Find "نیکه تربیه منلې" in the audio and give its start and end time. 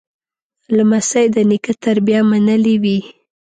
1.49-2.75